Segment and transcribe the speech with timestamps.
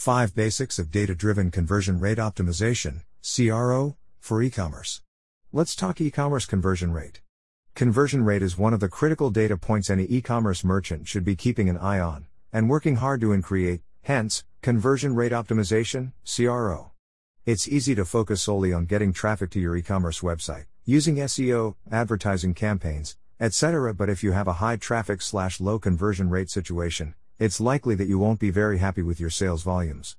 [0.00, 5.02] 5 Basics of Data Driven Conversion Rate Optimization, CRO, for e commerce.
[5.52, 7.20] Let's talk e commerce conversion rate.
[7.74, 11.36] Conversion rate is one of the critical data points any e commerce merchant should be
[11.36, 16.92] keeping an eye on, and working hard to create, hence, conversion rate optimization, CRO.
[17.44, 21.74] It's easy to focus solely on getting traffic to your e commerce website, using SEO,
[21.92, 23.92] advertising campaigns, etc.
[23.92, 28.06] But if you have a high traffic slash low conversion rate situation, it's likely that
[28.06, 30.18] you won't be very happy with your sales volumes.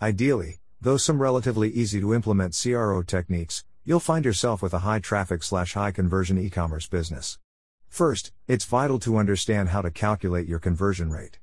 [0.00, 5.00] Ideally, though some relatively easy to implement CRO techniques, you'll find yourself with a high
[5.00, 7.40] traffic slash high conversion e commerce business.
[7.88, 11.40] First, it's vital to understand how to calculate your conversion rate.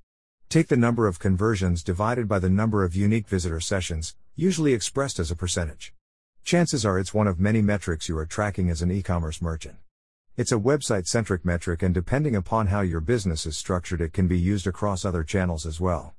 [0.48, 5.20] Take the number of conversions divided by the number of unique visitor sessions, usually expressed
[5.20, 5.94] as a percentage.
[6.46, 9.76] Chances are it's one of many metrics you are tracking as an e commerce merchant.
[10.38, 14.28] It's a website centric metric, and depending upon how your business is structured, it can
[14.28, 16.14] be used across other channels as well.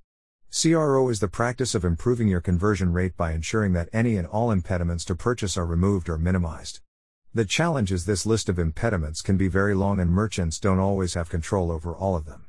[0.51, 4.51] CRO is the practice of improving your conversion rate by ensuring that any and all
[4.51, 6.81] impediments to purchase are removed or minimized.
[7.33, 11.15] The challenge is this list of impediments can be very long and merchants don't always
[11.15, 12.48] have control over all of them.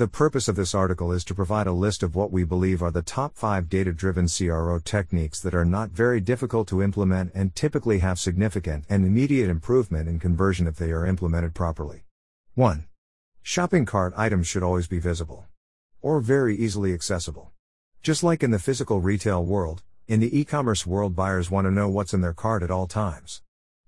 [0.00, 2.90] The purpose of this article is to provide a list of what we believe are
[2.90, 7.54] the top 5 data driven CRO techniques that are not very difficult to implement and
[7.54, 12.04] typically have significant and immediate improvement in conversion if they are implemented properly.
[12.54, 12.86] 1.
[13.42, 15.44] Shopping cart items should always be visible
[16.00, 17.52] or very easily accessible.
[18.02, 21.70] Just like in the physical retail world, in the e commerce world, buyers want to
[21.70, 23.42] know what's in their cart at all times.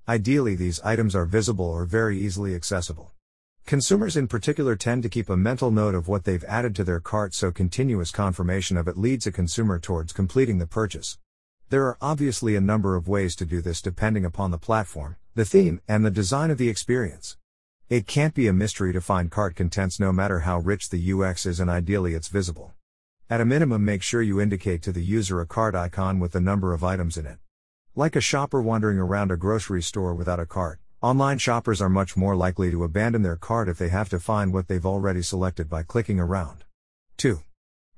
[0.06, 3.12] Ideally, these items are visible or very easily accessible.
[3.64, 7.00] Consumers in particular tend to keep a mental note of what they've added to their
[7.00, 11.16] cart, so continuous confirmation of it leads a consumer towards completing the purchase.
[11.70, 15.46] There are obviously a number of ways to do this depending upon the platform, the
[15.46, 17.38] theme, and the design of the experience.
[17.88, 21.46] It can't be a mystery to find cart contents no matter how rich the UX
[21.46, 22.74] is, and ideally it's visible.
[23.30, 26.40] At a minimum, make sure you indicate to the user a cart icon with the
[26.40, 27.38] number of items in it.
[27.94, 32.17] Like a shopper wandering around a grocery store without a cart, online shoppers are much
[32.17, 35.68] more likely to abandon their cart if they have to find what they've already selected
[35.68, 36.64] by clicking around.
[37.18, 37.42] 2.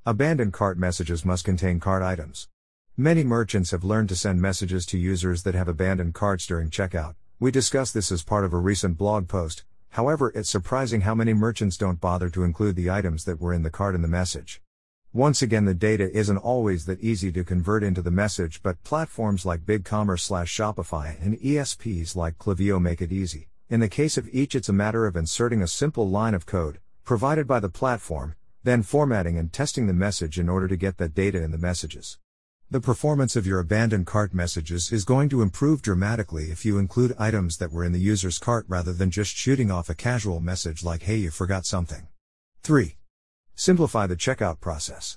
[0.06, 2.48] Abandoned cart messages must contain cart items.
[2.96, 7.14] Many merchants have learned to send messages to users that have abandoned carts during checkout.
[7.38, 11.34] We discussed this as part of a recent blog post, However, it's surprising how many
[11.34, 14.60] merchants don't bother to include the items that were in the cart in the message.
[15.14, 19.46] Once again, the data isn't always that easy to convert into the message, but platforms
[19.46, 23.46] like BigCommerce slash Shopify and ESPs like Klaviyo make it easy.
[23.70, 26.80] In the case of each, it's a matter of inserting a simple line of code,
[27.04, 31.14] provided by the platform, then formatting and testing the message in order to get that
[31.14, 32.18] data in the messages.
[32.68, 37.14] The performance of your abandoned cart messages is going to improve dramatically if you include
[37.20, 40.82] items that were in the user's cart rather than just shooting off a casual message
[40.82, 42.08] like, hey, you forgot something.
[42.64, 42.96] 3.
[43.56, 45.16] Simplify the checkout process.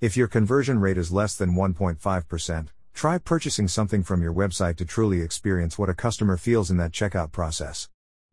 [0.00, 4.84] If your conversion rate is less than 1.5%, try purchasing something from your website to
[4.84, 7.88] truly experience what a customer feels in that checkout process.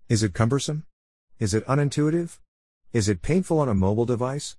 [0.10, 0.86] Is it cumbersome?
[1.38, 2.40] Is it unintuitive?
[2.94, 4.58] Is it painful on a mobile device?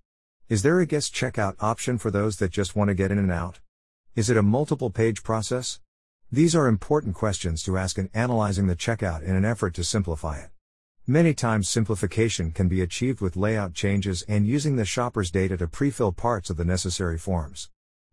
[0.49, 3.33] Is there a guest checkout option for those that just want to get in and
[3.33, 3.59] out?
[4.15, 5.81] Is it a multiple page process?
[6.31, 10.39] These are important questions to ask in analyzing the checkout in an effort to simplify
[10.39, 10.51] it.
[11.07, 15.69] Many times simplification can be achieved with layout changes and using the shopper's data to
[15.69, 17.69] pre-fill parts of the necessary forms.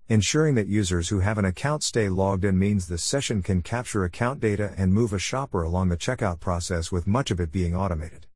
[0.10, 4.04] Ensuring that users who have an account stay logged in means the session can capture
[4.04, 7.74] account data and move a shopper along the checkout process with much of it being
[7.74, 8.28] automated.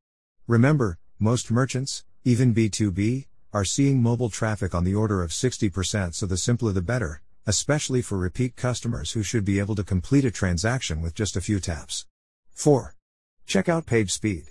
[0.46, 6.24] Remember, most merchants, even B2B, are seeing mobile traffic on the order of 60%, so
[6.24, 10.30] the simpler the better, especially for repeat customers who should be able to complete a
[10.30, 12.06] transaction with just a few taps.
[12.54, 12.95] 4.
[13.46, 14.46] Checkout page speed.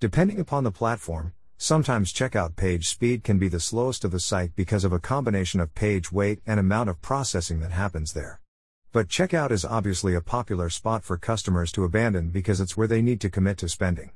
[0.00, 4.56] Depending upon the platform, sometimes checkout page speed can be the slowest of the site
[4.56, 8.40] because of a combination of page weight and amount of processing that happens there.
[8.92, 13.02] But checkout is obviously a popular spot for customers to abandon because it's where they
[13.02, 14.12] need to commit to spending.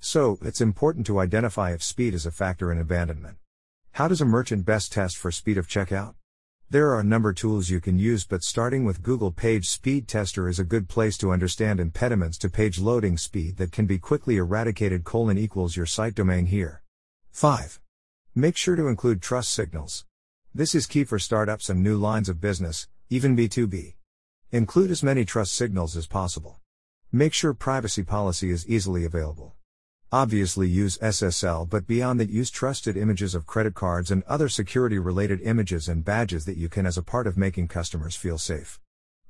[0.00, 3.36] So, it's important to identify if speed is a factor in abandonment.
[3.92, 6.16] How does a merchant best test for speed of checkout?
[6.72, 10.06] There are a number of tools you can use, but starting with Google Page Speed
[10.06, 13.98] Tester is a good place to understand impediments to page loading speed that can be
[13.98, 15.02] quickly eradicated.
[15.02, 16.82] Colon equals your site domain here.
[17.32, 17.80] 5.
[18.36, 20.04] Make sure to include trust signals.
[20.54, 23.94] This is key for startups and new lines of business, even B2B.
[24.52, 26.60] Include as many trust signals as possible.
[27.10, 29.56] Make sure privacy policy is easily available.
[30.12, 34.98] Obviously use SSL but beyond that use trusted images of credit cards and other security
[34.98, 38.80] related images and badges that you can as a part of making customers feel safe.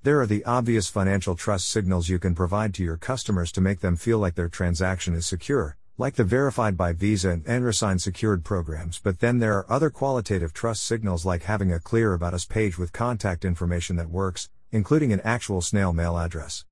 [0.04, 3.80] There are the obvious financial trust signals you can provide to your customers to make
[3.80, 8.42] them feel like their transaction is secure, like the verified by Visa and Enrosign secured
[8.42, 12.46] programs, but then there are other qualitative trust signals like having a clear about us
[12.46, 16.64] page with contact information that works, including an actual snail mail address.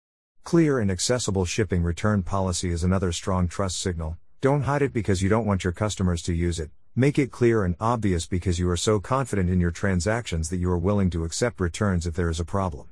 [0.49, 4.17] Clear and accessible shipping return policy is another strong trust signal.
[4.41, 6.71] Don't hide it because you don't want your customers to use it.
[6.97, 10.71] Make it clear and obvious because you are so confident in your transactions that you
[10.71, 12.89] are willing to accept returns if there is a problem.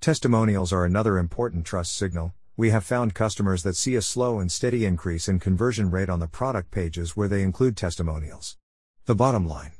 [0.00, 2.32] Testimonials are another important trust signal.
[2.56, 6.20] We have found customers that see a slow and steady increase in conversion rate on
[6.20, 8.56] the product pages where they include testimonials.
[9.04, 9.72] The bottom line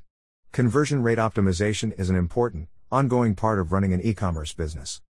[0.52, 5.00] Conversion rate optimization is an important, ongoing part of running an e commerce business.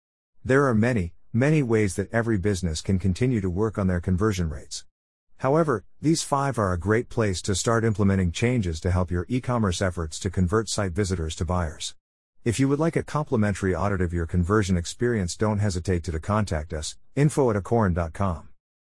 [0.45, 4.49] There are many, many ways that every business can continue to work on their conversion
[4.49, 4.85] rates.
[5.39, 9.41] However, these five are a great place to start implementing changes to help your e
[9.41, 11.95] commerce efforts to convert site visitors to buyers.
[12.45, 16.73] If you would like a complimentary audit of your conversion experience, don't hesitate to, contact
[16.73, 18.54] us, info at acorn.com.